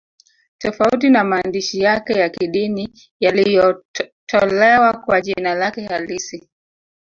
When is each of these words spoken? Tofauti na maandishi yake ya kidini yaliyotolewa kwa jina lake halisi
Tofauti 0.57 1.09
na 1.09 1.23
maandishi 1.23 1.79
yake 1.79 2.13
ya 2.13 2.29
kidini 2.29 2.93
yaliyotolewa 3.19 4.93
kwa 5.05 5.21
jina 5.21 5.55
lake 5.55 5.81
halisi 5.85 6.49